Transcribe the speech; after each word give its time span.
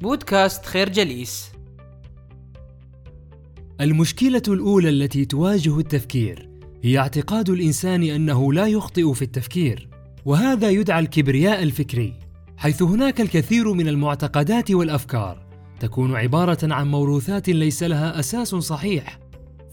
بودكاست 0.00 0.64
خير 0.64 0.88
جليس 0.88 1.50
المشكلة 3.80 4.42
الأولى 4.48 4.88
التي 4.88 5.24
تواجه 5.24 5.78
التفكير 5.78 6.48
هي 6.82 6.98
اعتقاد 6.98 7.50
الإنسان 7.50 8.02
أنه 8.02 8.52
لا 8.52 8.66
يخطئ 8.66 9.12
في 9.12 9.22
التفكير، 9.22 9.88
وهذا 10.24 10.70
يدعى 10.70 11.00
الكبرياء 11.00 11.62
الفكري، 11.62 12.14
حيث 12.56 12.82
هناك 12.82 13.20
الكثير 13.20 13.72
من 13.72 13.88
المعتقدات 13.88 14.70
والأفكار 14.70 15.46
تكون 15.80 16.16
عبارة 16.16 16.74
عن 16.74 16.90
موروثات 16.90 17.48
ليس 17.48 17.82
لها 17.82 18.20
أساس 18.20 18.48
صحيح، 18.48 19.18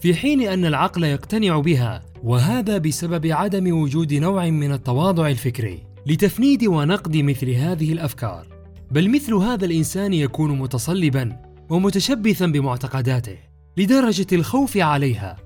في 0.00 0.14
حين 0.14 0.48
أن 0.48 0.64
العقل 0.64 1.04
يقتنع 1.04 1.58
بها، 1.58 2.02
وهذا 2.22 2.78
بسبب 2.78 3.26
عدم 3.26 3.78
وجود 3.78 4.14
نوع 4.14 4.50
من 4.50 4.72
التواضع 4.72 5.28
الفكري 5.28 5.82
لتفنيد 6.06 6.64
ونقد 6.66 7.16
مثل 7.16 7.50
هذه 7.50 7.92
الأفكار. 7.92 8.53
بل 8.94 9.10
مثل 9.10 9.34
هذا 9.34 9.64
الإنسان 9.64 10.12
يكون 10.12 10.58
متصلبا 10.58 11.36
ومتشبثا 11.70 12.46
بمعتقداته 12.46 13.36
لدرجة 13.76 14.26
الخوف 14.32 14.76
عليها 14.76 15.36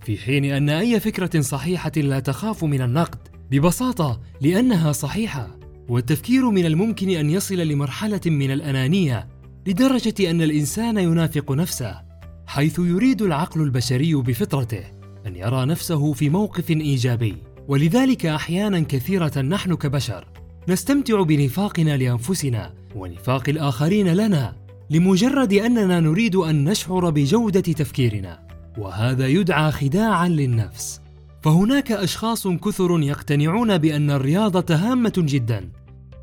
في 0.00 0.16
حين 0.16 0.44
أن 0.44 0.68
أي 0.70 1.00
فكرة 1.00 1.40
صحيحة 1.40 1.92
لا 1.96 2.20
تخاف 2.20 2.64
من 2.64 2.82
النقد 2.82 3.18
ببساطة 3.50 4.20
لأنها 4.40 4.92
صحيحة. 4.92 5.58
والتفكير 5.88 6.50
من 6.50 6.66
الممكن 6.66 7.10
أن 7.10 7.30
يصل 7.30 7.56
لمرحلة 7.56 8.20
من 8.26 8.50
الأنانية 8.50 9.28
لدرجة 9.66 10.30
أن 10.30 10.42
الإنسان 10.42 10.98
ينافق 10.98 11.52
نفسه 11.52 12.02
حيث 12.46 12.78
يريد 12.78 13.22
العقل 13.22 13.62
البشري 13.62 14.14
بفطرته 14.14 14.84
أن 15.26 15.36
يرى 15.36 15.66
نفسه 15.66 16.12
في 16.12 16.28
موقف 16.28 16.70
إيجابي. 16.70 17.36
ولذلك 17.68 18.26
أحيانا 18.26 18.80
كثيرة 18.80 19.40
نحن 19.40 19.74
كبشر 19.74 20.28
نستمتع 20.68 21.22
بنفاقنا 21.22 21.96
لأنفسنا 21.96 22.74
ونفاق 22.96 23.48
الآخرين 23.48 24.08
لنا 24.08 24.56
لمجرد 24.90 25.52
أننا 25.52 26.00
نريد 26.00 26.36
أن 26.36 26.64
نشعر 26.64 27.10
بجودة 27.10 27.60
تفكيرنا 27.60 28.40
وهذا 28.78 29.26
يدعى 29.26 29.72
خداعا 29.72 30.28
للنفس. 30.28 31.00
فهناك 31.42 31.92
أشخاص 31.92 32.48
كثر 32.48 33.00
يقتنعون 33.00 33.78
بأن 33.78 34.10
الرياضه 34.10 34.74
هامه 34.74 35.12
جدا 35.16 35.70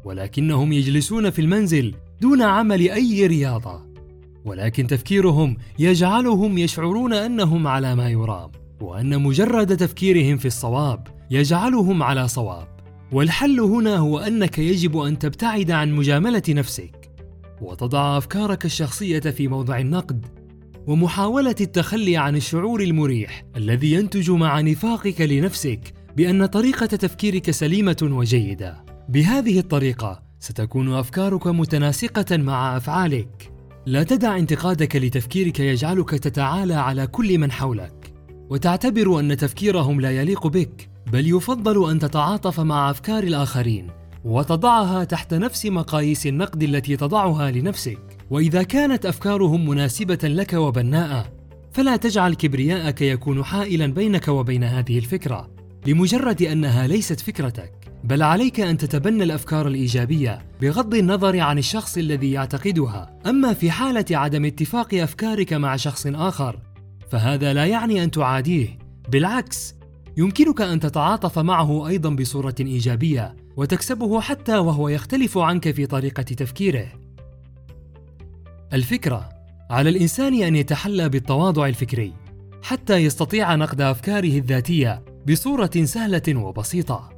ولكنهم 0.03 0.73
يجلسون 0.73 1.29
في 1.29 1.41
المنزل 1.41 1.95
دون 2.21 2.41
عمل 2.41 2.89
أي 2.89 3.27
رياضة. 3.27 3.85
ولكن 4.45 4.87
تفكيرهم 4.87 5.57
يجعلهم 5.79 6.57
يشعرون 6.57 7.13
أنهم 7.13 7.67
على 7.67 7.95
ما 7.95 8.09
يرام 8.09 8.51
وأن 8.81 9.21
مجرد 9.21 9.77
تفكيرهم 9.77 10.37
في 10.37 10.45
الصواب 10.45 11.07
يجعلهم 11.31 12.03
على 12.03 12.27
صواب. 12.27 12.74
والحل 13.11 13.59
هنا 13.59 13.97
هو 13.97 14.19
أنك 14.19 14.59
يجب 14.59 14.97
أن 14.97 15.19
تبتعد 15.19 15.71
عن 15.71 15.91
مجاملة 15.91 16.43
نفسك 16.49 17.11
وتضع 17.61 18.17
أفكارك 18.17 18.65
الشخصية 18.65 19.19
في 19.19 19.47
موضع 19.47 19.79
النقد 19.79 20.25
ومحاولة 20.87 21.55
التخلي 21.61 22.17
عن 22.17 22.35
الشعور 22.35 22.81
المريح 22.81 23.45
الذي 23.55 23.93
ينتج 23.93 24.31
مع 24.31 24.61
نفاقك 24.61 25.21
لنفسك 25.21 25.93
بأن 26.17 26.45
طريقة 26.45 26.85
تفكيرك 26.85 27.51
سليمة 27.51 27.97
وجيدة. 28.01 28.85
بهذه 29.09 29.59
الطريقة 29.59 30.23
ستكون 30.39 30.93
أفكارك 30.93 31.47
متناسقة 31.47 32.37
مع 32.37 32.77
أفعالك. 32.77 33.51
لا 33.85 34.03
تدع 34.03 34.37
انتقادك 34.37 34.95
لتفكيرك 34.95 35.59
يجعلك 35.59 36.09
تتعالى 36.09 36.73
على 36.73 37.07
كل 37.07 37.37
من 37.37 37.51
حولك. 37.51 38.04
وتعتبر 38.49 39.19
أن 39.19 39.37
تفكيرهم 39.37 40.01
لا 40.01 40.11
يليق 40.11 40.47
بك 40.47 40.89
بل 41.11 41.27
يفضل 41.27 41.91
أن 41.91 41.99
تتعاطف 41.99 42.59
مع 42.59 42.89
أفكار 42.89 43.23
الآخرين 43.23 43.87
وتضعها 44.25 45.03
تحت 45.03 45.33
نفس 45.33 45.65
مقاييس 45.65 46.27
النقد 46.27 46.63
التي 46.63 46.97
تضعها 46.97 47.51
لنفسك. 47.51 47.99
وإذا 48.29 48.63
كانت 48.63 49.05
أفكارهم 49.05 49.69
مناسبة 49.69 50.19
لك 50.23 50.53
وبناءه 50.53 51.31
فلا 51.71 51.95
تجعل 51.95 52.33
كبرياءك 52.33 53.01
يكون 53.01 53.43
حائلا 53.43 53.87
بينك 53.87 54.27
وبين 54.27 54.63
هذه 54.63 54.97
الفكرة 54.97 55.49
لمجرد 55.87 56.41
أنها 56.41 56.87
ليست 56.87 57.19
فكرتك. 57.19 57.71
بل 58.03 58.23
عليك 58.23 58.59
أن 58.59 58.77
تتبنى 58.77 59.23
الأفكار 59.23 59.67
الإيجابية 59.67 60.45
بغض 60.61 60.95
النظر 60.95 61.39
عن 61.39 61.57
الشخص 61.57 61.97
الذي 61.97 62.31
يعتقدها. 62.31 63.19
أما 63.25 63.53
في 63.53 63.71
حالة 63.71 64.05
عدم 64.11 64.45
اتفاق 64.45 64.93
أفكارك 64.93 65.53
مع 65.53 65.75
شخص 65.75 66.07
آخر 66.07 66.59
فهذا 67.15 67.53
لا 67.53 67.65
يعني 67.65 68.03
أن 68.03 68.11
تعاديه. 68.11 68.77
بالعكس 69.09 69.75
يمكنك 70.17 70.61
أن 70.61 70.79
تتعاطف 70.79 71.39
معه 71.39 71.87
أيضا 71.87 72.09
بصورة 72.09 72.55
إيجابية 72.59 73.35
وتكسبه 73.57 74.21
حتى 74.21 74.57
وهو 74.57 74.89
يختلف 74.89 75.37
عنك 75.37 75.71
في 75.71 75.85
طريقة 75.85 76.23
تفكيره. 76.23 76.87
الفكرة 78.73 79.29
على 79.69 79.89
الإنسان 79.89 80.43
أن 80.43 80.55
يتحلى 80.55 81.09
بالتواضع 81.09 81.67
الفكري 81.67 82.13
حتى 82.63 82.95
يستطيع 82.97 83.55
نقد 83.55 83.81
أفكاره 83.81 84.37
الذاتية 84.37 85.05
بصورة 85.27 85.83
سهلة 85.83 86.35
وبسيطة. 86.35 87.09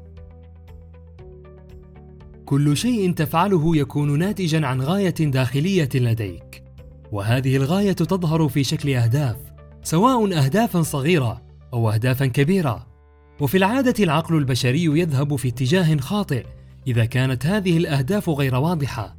كل 2.45 2.77
شيء 2.77 3.13
تفعله 3.13 3.77
يكون 3.77 4.19
ناتجا 4.19 4.65
عن 4.65 4.81
غاية 4.81 5.15
داخلية 5.19 5.89
لديك 5.95 6.63
وهذه 7.11 7.55
الغاية 7.55 7.91
تظهر 7.91 8.47
في 8.47 8.63
شكل 8.63 8.89
أهداف 8.89 9.56
سواء 9.87 10.37
اهدافا 10.37 10.81
صغيرة 10.81 11.41
أو 11.73 11.89
اهدافا 11.89 12.25
كبيرة. 12.25 12.87
وفي 13.39 13.57
العادة 13.57 14.03
العقل 14.03 14.37
البشري 14.37 14.83
يذهب 14.83 15.35
في 15.35 15.47
اتجاه 15.47 15.97
خاطئ 15.97 16.45
إذا 16.87 17.05
كانت 17.05 17.45
هذه 17.45 17.77
الأهداف 17.77 18.29
غير 18.29 18.55
واضحة. 18.55 19.17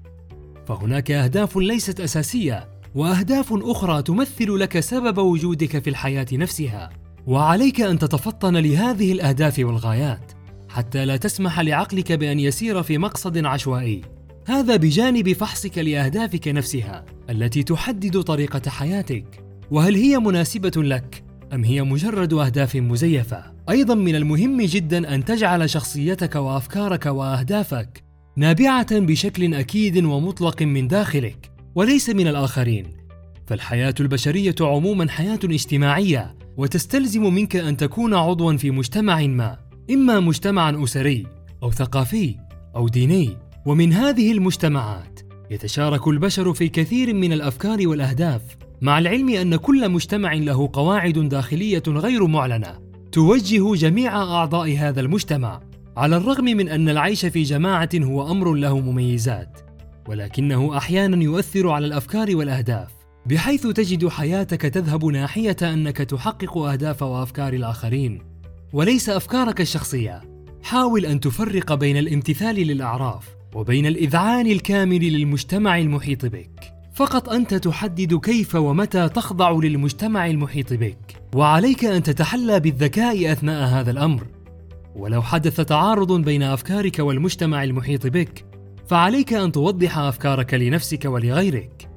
فهناك 0.66 1.10
أهداف 1.10 1.56
ليست 1.56 2.00
أساسية 2.00 2.68
وأهداف 2.94 3.52
أخرى 3.52 4.02
تمثل 4.02 4.58
لك 4.58 4.80
سبب 4.80 5.18
وجودك 5.18 5.78
في 5.78 5.90
الحياة 5.90 6.26
نفسها. 6.32 6.90
وعليك 7.26 7.80
أن 7.80 7.98
تتفطن 7.98 8.56
لهذه 8.56 9.12
الأهداف 9.12 9.58
والغايات 9.58 10.32
حتى 10.68 11.04
لا 11.04 11.16
تسمح 11.16 11.60
لعقلك 11.60 12.12
بأن 12.12 12.40
يسير 12.40 12.82
في 12.82 12.98
مقصد 12.98 13.44
عشوائي. 13.44 14.00
هذا 14.46 14.76
بجانب 14.76 15.32
فحصك 15.32 15.78
لأهدافك 15.78 16.48
نفسها 16.48 17.04
التي 17.30 17.62
تحدد 17.62 18.20
طريقة 18.20 18.70
حياتك. 18.70 19.47
وهل 19.70 19.94
هي 19.94 20.18
مناسبة 20.18 20.82
لك؟ 20.82 21.24
أم 21.52 21.64
هي 21.64 21.82
مجرد 21.82 22.32
أهداف 22.32 22.76
مزيفة؟ 22.76 23.44
أيضا 23.70 23.94
من 23.94 24.14
المهم 24.14 24.62
جدا 24.62 25.14
أن 25.14 25.24
تجعل 25.24 25.70
شخصيتك 25.70 26.34
وأفكارك 26.34 27.06
وأهدافك 27.06 28.04
نابعة 28.36 28.98
بشكل 28.98 29.54
أكيد 29.54 30.04
ومطلق 30.04 30.62
من 30.62 30.88
داخلك 30.88 31.50
وليس 31.74 32.10
من 32.10 32.28
الآخرين. 32.28 32.86
فالحياة 33.46 33.94
البشرية 34.00 34.54
عموما 34.60 35.08
حياة 35.08 35.40
اجتماعية 35.44 36.34
وتستلزم 36.56 37.34
منك 37.34 37.56
أن 37.56 37.76
تكون 37.76 38.14
عضوا 38.14 38.56
في 38.56 38.70
مجتمع 38.70 39.26
ما 39.26 39.58
إما 39.90 40.20
مجتمعا 40.20 40.84
أسري 40.84 41.26
أو 41.62 41.70
ثقافي 41.70 42.34
أو 42.76 42.88
ديني. 42.88 43.36
ومن 43.66 43.92
هذه 43.92 44.32
المجتمعات 44.32 45.20
يتشارك 45.50 46.08
البشر 46.08 46.54
في 46.54 46.68
كثير 46.68 47.14
من 47.14 47.32
الأفكار 47.32 47.88
والأهداف. 47.88 48.42
مع 48.80 48.98
العلم 48.98 49.28
أن 49.28 49.56
كل 49.56 49.88
مجتمع 49.88 50.34
له 50.34 50.70
قواعد 50.72 51.18
داخلية 51.18 51.82
غير 51.88 52.26
معلنة 52.26 52.78
توجه 53.12 53.74
جميع 53.74 54.22
أعضاء 54.22 54.76
هذا 54.76 55.00
المجتمع 55.00 55.60
على 55.96 56.16
الرغم 56.16 56.44
من 56.44 56.68
أن 56.68 56.88
العيش 56.88 57.26
في 57.26 57.42
جماعة 57.42 57.88
هو 57.94 58.30
أمر 58.30 58.54
له 58.54 58.80
مميزات 58.80 59.60
ولكنه 60.08 60.76
أحيانا 60.76 61.22
يؤثر 61.22 61.70
على 61.70 61.86
الأفكار 61.86 62.36
والأهداف 62.36 62.98
بحيث 63.26 63.66
تجد 63.66 64.08
حياتك 64.08 64.62
تذهب 64.62 65.04
ناحية 65.04 65.56
أنك 65.62 65.96
تحقق 65.96 66.58
أهداف 66.58 67.02
وأفكار 67.02 67.52
الآخرين 67.52 68.22
وليس 68.72 69.08
أفكارك 69.08 69.60
الشخصية. 69.60 70.20
حاول 70.62 71.06
أن 71.06 71.20
تفرق 71.20 71.74
بين 71.74 71.96
الامتثال 71.96 72.54
للأعراف 72.54 73.28
وبين 73.54 73.86
الإذعان 73.86 74.46
الكامل 74.46 75.12
للمجتمع 75.12 75.78
المحيط 75.78 76.26
بك. 76.26 76.77
فقط 76.98 77.28
أنت 77.28 77.54
تحدد 77.54 78.14
كيف 78.14 78.54
ومتى 78.54 79.08
تخضع 79.08 79.50
للمجتمع 79.50 80.26
المحيط 80.26 80.72
بك. 80.72 80.98
وعليك 81.34 81.84
أن 81.84 82.02
تتحلى 82.02 82.60
بالذكاء 82.60 83.32
أثناء 83.32 83.68
هذا 83.68 83.90
الأمر. 83.90 84.26
ولو 84.96 85.22
حدث 85.22 85.60
تعارض 85.60 86.12
بين 86.12 86.42
أفكارك 86.42 86.98
والمجتمع 86.98 87.64
المحيط 87.64 88.06
بك 88.06 88.44
فعليك 88.88 89.32
أن 89.32 89.52
توضح 89.52 89.98
أفكارك 89.98 90.54
لنفسك 90.54 91.04
ولغيرك. 91.04 91.88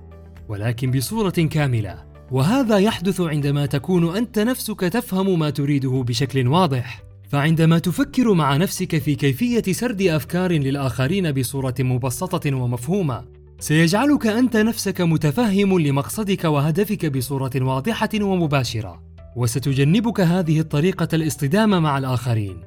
ولكن 0.49 0.91
بصورة 0.91 1.29
كاملة 1.29 2.03
وهذا 2.31 2.77
يحدث 2.77 3.21
عندما 3.21 3.65
تكون 3.65 4.17
أنت 4.17 4.39
نفسك 4.39 4.79
تفهم 4.79 5.39
ما 5.39 5.49
تريده 5.49 6.03
بشكل 6.07 6.47
واضح. 6.47 7.03
فعندما 7.29 7.79
تفكر 7.79 8.33
مع 8.33 8.57
نفسك 8.57 8.97
في 8.97 9.15
كيفية 9.15 9.73
سرد 9.73 10.01
أفكار 10.01 10.51
للآخرين 10.51 11.31
بصورة 11.31 11.75
مبسطة 11.79 12.55
ومفهومة 12.55 13.40
سيجعلك 13.61 14.27
أنت 14.27 14.57
نفسك 14.57 15.01
متفهم 15.01 15.79
لمقصدك 15.79 16.43
وهدفك 16.43 17.05
بصورة 17.05 17.51
واضحة 17.55 18.09
ومباشرة 18.21 19.03
وستجنبك 19.35 20.21
هذه 20.21 20.59
الطريقة 20.59 21.07
الاصطدام 21.13 21.83
مع 21.83 21.97
الآخرين 21.97 22.61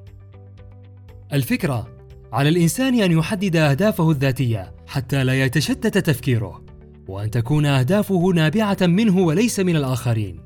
الفكرة 1.33 1.89
على 2.33 2.49
الإنسان 2.49 3.01
أن 3.01 3.13
يحدد 3.13 3.57
أهدافه 3.57 4.11
الذاتية 4.11 4.75
حتى 4.87 5.25
لا 5.25 5.45
يتشتت 5.45 5.99
تفكيره 5.99 6.65
وأن 7.09 7.31
تكون 7.31 7.67
أهدافه 7.67 8.33
نابعة 8.35 8.79
منه 8.83 9.19
وليس 9.19 9.61
من 9.61 9.77
الآخرين. 9.77 10.41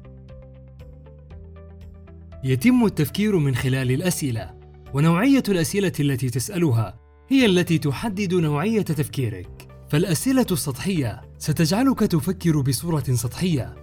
يتم 2.44 2.85
التفكير 2.85 3.39
من 3.39 3.55
خلال 3.55 3.91
الأسئلة، 3.91 4.51
ونوعية 4.94 5.43
الأسئلة 5.49 5.93
التي 6.01 6.31
تسألها 6.31 6.99
هي 7.29 7.47
التي 7.47 7.79
تحدد 7.79 8.35
نوعية 8.35 8.83
تفكيرك. 8.83 9.57
فالأسئلة 9.90 10.46
السطحية 10.52 11.20
ستجعلك 11.38 12.00
تفكر 12.00 12.61
بصورة 12.61 13.05
سطحية، 13.12 13.75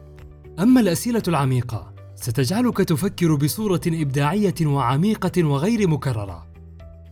أما 0.59 0.81
الأسئلة 0.81 1.23
العميقة 1.27 1.93
ستجعلك 2.15 2.77
تفكر 2.77 3.35
بصورة 3.35 3.81
إبداعية 3.87 4.53
وعميقة 4.61 5.43
وغير 5.43 5.87
مكررة. 5.87 6.47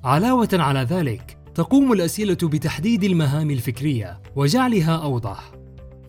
علاوة 0.03 0.49
على 0.53 0.79
ذلك، 0.79 1.37
تقوم 1.55 1.93
الأسئلة 1.93 2.37
بتحديد 2.43 3.03
المهام 3.03 3.51
الفكرية 3.51 4.21
وجعلها 4.35 4.95
أوضح. 4.95 5.51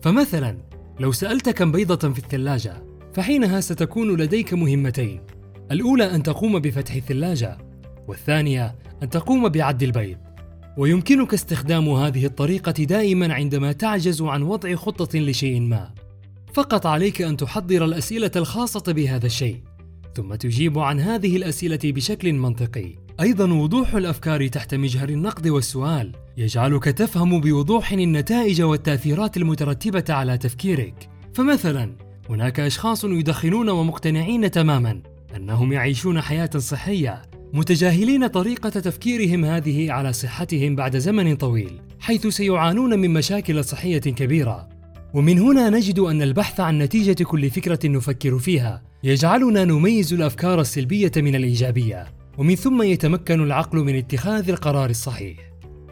فمثلا، 0.01 0.57
لو 0.99 1.11
سألت 1.11 1.49
كم 1.49 1.71
بيضة 1.71 2.13
في 2.13 2.19
الثلاجة، 2.19 2.83
فحينها 3.13 3.61
ستكون 3.61 4.17
لديك 4.17 4.53
مهمتين. 4.53 5.21
الأولى 5.71 6.15
أن 6.15 6.23
تقوم 6.23 6.59
بفتح 6.59 6.95
الثلاجة، 6.95 7.57
والثانية 8.07 8.75
أن 9.03 9.09
تقوم 9.09 9.49
بعد 9.49 9.83
البيض. 9.83 10.17
ويمكنك 10.77 11.33
استخدام 11.33 11.89
هذه 11.89 12.25
الطريقة 12.25 12.71
دائما 12.71 13.33
عندما 13.33 13.71
تعجز 13.71 14.21
عن 14.21 14.41
وضع 14.41 14.75
خطة 14.75 15.19
لشيء 15.19 15.61
ما. 15.61 15.93
فقط 16.53 16.85
عليك 16.85 17.21
أن 17.21 17.37
تحضر 17.37 17.85
الأسئلة 17.85 18.31
الخاصة 18.35 18.93
بهذا 18.93 19.25
الشيء، 19.25 19.59
ثم 20.15 20.35
تجيب 20.35 20.79
عن 20.79 20.99
هذه 20.99 21.37
الأسئلة 21.37 21.79
بشكل 21.83 22.33
منطقي. 22.33 22.95
أيضا 23.19 23.53
وضوح 23.53 23.95
الأفكار 23.95 24.47
تحت 24.47 24.75
مجهر 24.75 25.09
النقد 25.09 25.47
والسؤال 25.47 26.11
يجعلك 26.37 26.83
تفهم 26.83 27.41
بوضوح 27.41 27.91
النتائج 27.91 28.61
والتأثيرات 28.61 29.37
المترتبة 29.37 30.03
على 30.09 30.37
تفكيرك. 30.37 31.09
فمثلا، 31.33 31.95
هناك 32.29 32.59
أشخاص 32.59 33.03
يدخنون 33.03 33.69
ومقتنعين 33.69 34.51
تماما 34.51 35.01
أنهم 35.35 35.73
يعيشون 35.73 36.21
حياة 36.21 36.49
صحية، 36.57 37.21
متجاهلين 37.55 38.27
طريقة 38.27 38.69
تفكيرهم 38.69 39.45
هذه 39.45 39.91
على 39.91 40.13
صحتهم 40.13 40.75
بعد 40.75 40.97
زمن 40.97 41.35
طويل، 41.35 41.81
حيث 41.99 42.27
سيعانون 42.27 42.99
من 42.99 43.13
مشاكل 43.13 43.63
صحية 43.63 43.99
كبيرة. 43.99 44.69
ومن 45.13 45.39
هنا 45.39 45.69
نجد 45.69 45.99
أن 45.99 46.21
البحث 46.21 46.59
عن 46.59 46.77
نتيجة 46.77 47.23
كل 47.23 47.49
فكرة 47.49 47.79
نفكر 47.85 48.39
فيها 48.39 48.83
يجعلنا 49.03 49.65
نميز 49.65 50.13
الأفكار 50.13 50.61
السلبية 50.61 51.11
من 51.17 51.35
الإيجابية، 51.35 52.07
ومن 52.37 52.55
ثم 52.55 52.81
يتمكن 52.81 53.43
العقل 53.43 53.77
من 53.77 53.95
اتخاذ 53.95 54.49
القرار 54.49 54.89
الصحيح. 54.89 55.37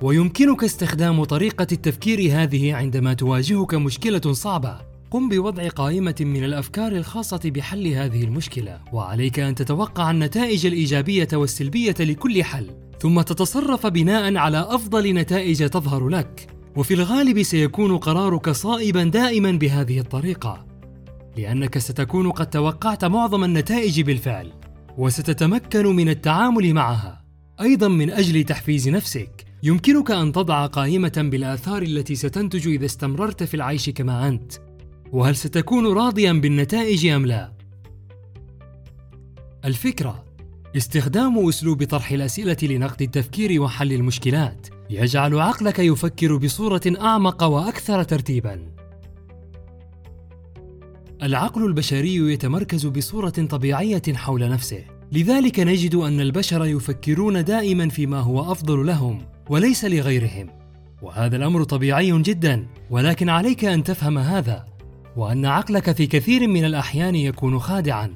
ويمكنك 0.02 0.64
استخدام 0.64 1.24
طريقة 1.24 1.68
التفكير 1.72 2.44
هذه 2.44 2.74
عندما 2.74 3.14
تواجهك 3.14 3.74
مشكلة 3.74 4.34
صعبة. 4.34 4.93
قم 5.14 5.30
بوضع 5.30 5.68
قائمة 5.68 6.16
من 6.20 6.44
الأفكار 6.44 6.92
الخاصة 6.92 7.40
بحل 7.46 7.88
هذه 7.88 8.24
المشكلة، 8.24 8.80
وعليك 8.94 9.40
أن 9.40 9.56
تتوقع 9.56 10.12
النتائج 10.12 10.66
الإيجابية 10.66 11.28
والسلبية 11.34 11.96
لكل 12.00 12.44
حل، 12.44 12.70
ثم 13.00 13.22
تتصرف 13.22 13.88
بناء 13.88 14.36
على 14.36 14.68
أفضل 14.70 15.14
نتائج 15.14 15.70
تظهر 15.70 16.10
لك. 16.10 16.48
وفي 16.76 16.94
الغالب 16.94 17.44
سيكون 17.44 17.98
قرارك 17.98 18.50
صائبا 18.50 19.04
دائما 19.04 19.52
بهذه 19.52 20.00
الطريقة 20.00 20.66
لأنك 21.38 21.78
ستكون 21.78 22.32
قد 22.32 22.50
توقعت 22.50 23.06
معظم 23.06 23.44
النتائج 23.44 24.02
بالفعل 24.02 24.52
وستتمكن 24.98 25.86
من 25.86 26.10
التعامل 26.10 26.74
معها 26.74 27.26
أيضا 27.62 27.88
من 27.88 28.10
أجل 28.10 28.44
تحفيز 28.44 28.90
نفسك 28.90 29.46
يمكنك 29.64 30.12
أن 30.12 30.32
تضع 30.32 30.66
قائمة 30.66 31.30
بالآثار 31.32 31.82
التي 31.82 32.16
ستنتج 32.16 32.68
إذا 32.68 32.86
استمررت 32.86 33.44
في 33.44 33.54
العيش 33.54 33.90
كما 33.90 34.28
أنت 34.28 34.54
وهل 35.14 35.36
ستكون 35.36 35.94
راضيا 35.94 36.34
بالنتائج 36.34 37.06
أم 37.06 37.26
لا 37.26 37.54
الفكرة 39.66 40.24
استخدام 40.78 41.48
أسلوب 41.48 41.84
طرح 41.84 42.12
الأسئلة 42.12 42.58
لنقد 42.64 43.02
التفكير 43.02 43.62
وحل 43.62 43.94
المشكلات 43.94 44.68
يجعل 44.90 45.40
عقلك 45.40 45.80
يفكر 45.80 46.38
بصورة 46.38 46.82
أعمق 47.02 47.44
وأكثر 47.44 48.04
ترتيبا. 48.04 48.72
العقل 51.24 51.66
البشري 51.66 52.16
يتمركز 52.16 52.86
بصورة 52.86 53.30
طبيعية 53.30 54.02
حول 54.14 54.50
نفسه، 54.50 54.84
لذلك 55.12 55.60
نجد 55.60 55.96
أن 55.96 56.22
البشر 56.22 56.66
يفكرون 56.66 57.44
دائما 57.44 57.90
فيما 57.90 58.20
هو 58.20 58.52
أفضل 58.52 58.86
لهم 58.86 59.26
وليس 59.50 59.86
لغيرهم. 59.86 60.50
وهذا 61.02 61.36
الأمر 61.36 61.64
طبيعي 61.64 62.22
جدا، 62.22 62.68
ولكن 62.90 63.30
عليك 63.30 63.66
أن 63.66 63.84
تفهم 63.84 64.18
هذا، 64.18 64.73
وأن 65.18 65.46
عقلك 65.46 65.92
في 65.92 66.08
كثير 66.08 66.48
من 66.48 66.66
الأحيان 66.66 67.16
يكون 67.16 67.60
خادعا، 67.60 68.16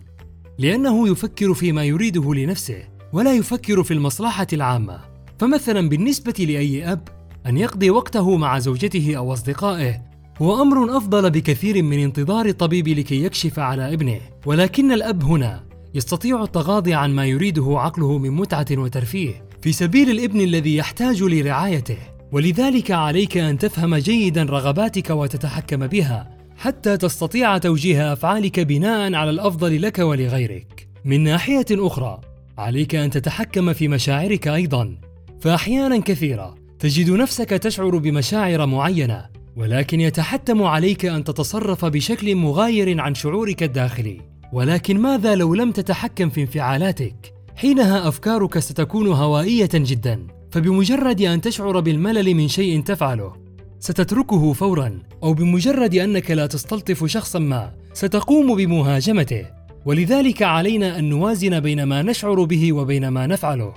لأنه 0.59 1.09
يفكر 1.09 1.53
فيما 1.53 1.83
يريده 1.83 2.33
لنفسه، 2.33 2.83
ولا 3.13 3.33
يفكر 3.33 3.83
في 3.83 3.93
المصلحة 3.93 4.47
العامة. 4.53 4.99
فمثلا 5.39 5.89
بالنسبة 5.89 6.33
لأي 6.39 6.91
أب 6.91 7.07
أن 7.45 7.57
يقضي 7.57 7.89
وقته 7.89 8.37
مع 8.37 8.59
زوجته 8.59 9.15
أو 9.17 9.33
أصدقائه 9.33 10.01
هو 10.41 10.61
أمر 10.61 10.97
أفضل 10.97 11.29
بكثير 11.29 11.83
من 11.83 11.99
انتظار 11.99 12.45
الطبيب 12.45 12.87
لكي 12.87 13.23
يكشف 13.23 13.59
على 13.59 13.93
ابنه، 13.93 14.19
ولكن 14.45 14.91
الأب 14.91 15.23
هنا 15.23 15.63
يستطيع 15.95 16.43
التغاضي 16.43 16.93
عن 16.93 17.15
ما 17.15 17.25
يريده 17.25 17.75
عقله 17.79 18.17
من 18.17 18.31
متعة 18.31 18.65
وترفيه 18.71 19.43
في 19.61 19.71
سبيل 19.71 20.09
الابن 20.09 20.41
الذي 20.41 20.75
يحتاج 20.75 21.23
لرعايته، 21.23 21.97
ولذلك 22.31 22.91
عليك 22.91 23.37
أن 23.37 23.57
تفهم 23.57 23.95
جيدا 23.95 24.43
رغباتك 24.43 25.09
وتتحكم 25.09 25.87
بها 25.87 26.36
حتى 26.57 26.97
تستطيع 26.97 27.57
توجيه 27.57 28.13
أفعالك 28.13 28.59
بناء 28.59 29.13
على 29.13 29.29
الأفضل 29.29 29.81
لك 29.81 29.99
ولغيرك. 29.99 30.87
من 31.05 31.23
ناحية 31.23 31.65
أخرى، 31.71 32.21
عليك 32.57 32.95
أن 32.95 33.09
تتحكم 33.09 33.73
في 33.73 33.87
مشاعرك 33.87 34.47
أيضا. 34.47 34.97
فاحيانا 35.39 35.99
كثيرة 35.99 36.55
تجد 36.79 37.09
نفسك 37.09 37.49
تشعر 37.49 37.97
بمشاعر 37.97 38.65
معينة 38.65 39.25
ولكن 39.55 40.01
يتحتم 40.01 40.63
عليك 40.63 41.05
أن 41.05 41.23
تتصرف 41.23 41.85
بشكل 41.85 42.35
مغاير 42.35 43.01
عن 43.01 43.15
شعورك 43.15 43.63
الداخلي. 43.63 44.21
ولكن 44.53 44.99
ماذا 44.99 45.35
لو 45.35 45.55
لم 45.55 45.71
تتحكم 45.71 46.29
في 46.29 46.41
انفعالاتك؟ 46.41 47.33
حينها 47.55 48.07
أفكارك 48.07 48.59
ستكون 48.59 49.07
هوائية 49.07 49.69
جدا. 49.73 50.27
فبمجرد 50.51 51.21
أن 51.21 51.41
تشعر 51.41 51.79
بالملل 51.79 52.35
من 52.35 52.47
شيء 52.47 52.81
تفعله 52.83 53.33
ستتركه 53.79 54.53
فورا. 54.53 54.99
أو 55.23 55.33
بمجرد 55.33 55.95
أنك 55.95 56.31
لا 56.31 56.45
تستلطف 56.47 57.05
شخصا 57.05 57.39
ما 57.39 57.71
ستقوم 57.93 58.55
بمهاجمته. 58.55 59.45
ولذلك 59.85 60.43
علينا 60.43 60.99
أن 60.99 61.09
نوازن 61.09 61.59
بين 61.59 61.83
ما 61.83 62.01
نشعر 62.01 62.43
به 62.43 62.73
وبين 62.73 63.07
ما 63.07 63.27
نفعله. 63.27 63.73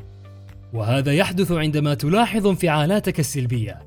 وهذا 0.72 1.12
يحدث 1.12 1.52
عندما 1.52 1.94
تلاحظ 1.94 2.46
انفعالاتك 2.46 3.20
السلبية 3.20 3.82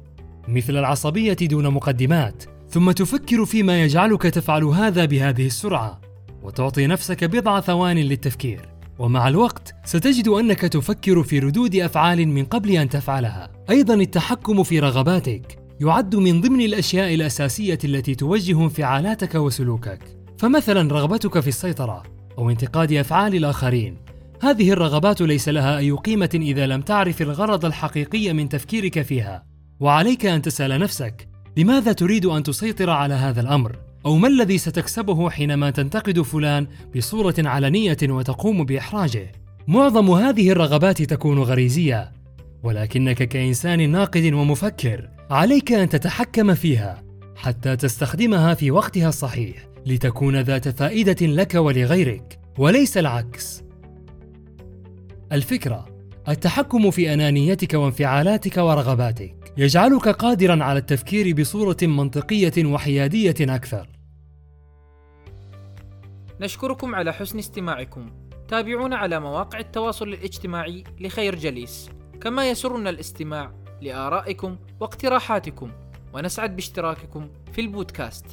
مثل 0.48 0.78
العصبية 0.78 1.34
دون 1.34 1.70
مقدمات 1.70 2.44
ثم 2.70 2.92
تفكر 2.92 3.46
فيما 3.46 3.84
يجعلك 3.84 4.22
تفعل 4.22 4.64
هذا 4.64 5.06
بهذه 5.06 5.46
السرعة 5.46 6.02
وتعطي 6.44 6.88
نفسك 6.88 7.24
بضع 7.24 7.60
ثوان 7.60 7.98
للتفكير. 7.98 8.62
ومع 9.00 9.28
الوقت 9.28 9.76
ستجد 9.86 10.28
أنك 10.28 10.62
تفكر 10.62 11.24
في 11.24 11.40
ردود 11.40 11.76
أفعال 11.76 12.28
من 12.28 12.46
قبل 12.46 12.72
أن 12.72 12.90
تفعلها. 12.90 13.52
أيضا 13.70 13.94
التحكم 13.94 14.64
في 14.64 14.80
رغباتك. 14.80 15.63
يعد 15.82 16.16
من 16.16 16.42
ضمن 16.42 16.62
الأشياء 16.62 17.14
الأساسية 17.14 17.80
التي 17.84 18.16
توجه 18.16 18.64
انفعالاتك 18.64 19.36
وسلوكك. 19.36 20.00
فمثلا 20.38 20.94
رغبتك 20.94 21.40
في 21.40 21.48
السيطرة 21.48 22.04
أو 22.38 22.50
انتقاد 22.50 22.94
أفعال 22.94 23.36
الآخرين. 23.36 23.98
هذه 24.42 24.72
الرغبات 24.72 25.22
ليس 25.22 25.50
لها 25.50 25.78
أي 25.78 25.92
قيمة 25.92 26.30
إذا 26.34 26.66
لم 26.66 26.82
تعرف 26.82 27.22
الغرض 27.22 27.66
الحقيقي 27.66 28.34
من 28.34 28.50
تفكيرك 28.50 29.02
فيها. 29.02 29.46
وعليك 29.80 30.26
أن 30.26 30.42
تسأل 30.42 30.80
نفسك 30.80 31.28
لماذا 31.58 31.92
تريد 31.94 32.26
أن 32.26 32.44
تسيطر 32.44 32.90
على 32.90 33.14
هذا 33.14 33.42
الأمر؟ 33.42 33.76
أو 34.06 34.18
ما 34.18 34.28
الذي 34.28 34.58
ستكسبه 34.58 35.30
حينما 35.30 35.70
تنتقد 35.70 36.22
فلان 36.22 36.68
بصورة 36.96 37.36
علنية 37.38 37.98
وتقوم 38.04 38.64
بإحراجه؟ 38.64 39.32
معظم 39.68 40.12
هذه 40.12 40.52
الرغبات 40.52 41.02
تكون 41.02 41.40
غريزية 41.40 42.12
ولكنك 42.64 43.24
كإنسان 43.24 43.90
ناقد 43.90 44.34
ومفكر. 44.34 45.13
عليك 45.30 45.72
أن 45.72 45.90
تتحكم 45.90 46.54
فيها 46.54 47.04
حتى 47.36 47.76
تستخدمها 47.76 48.54
في 48.54 48.72
وقتها 48.72 49.10
الصحيح 49.10 49.68
لتكون 49.86 50.42
ذات 50.42 50.68
فائدة 50.68 51.28
لك 51.28 51.56
ولغيرك 51.56 52.40
وليس 52.58 52.98
العكس 52.98 53.64
الفكرة 55.32 55.86
التحكم 56.30 56.92
في 56.92 57.14
أنانيتك 57.14 57.74
وانفعالاتك 57.74 58.58
ورغباتك 58.58 59.54
يجعلك 59.58 60.08
قادرا 60.08 60.64
على 60.64 60.80
التفكير 60.80 61.36
بصورة 61.36 61.78
منطقية 61.82 62.66
وحيادية 62.66 63.36
أكثر. 63.42 63.90
نشكركم 66.42 66.96
على 66.96 67.14
حسن 67.14 67.40
استماعكم. 67.40 68.10
تابعونا 68.48 68.96
على 68.96 69.20
مواقع 69.20 69.60
التواصل 69.60 70.08
الاجتماعي 70.08 70.84
لخير 71.00 71.36
جليس، 71.36 71.90
كما 72.22 72.50
يسرنا 72.50 72.90
الاستماع 72.90 73.63
لآرائكم 73.84 74.58
واقتراحاتكم. 74.80 75.72
ونسعد 76.14 76.56
باشتراككم 76.56 77.30
في 77.54 77.62
البودكاست 77.62 78.26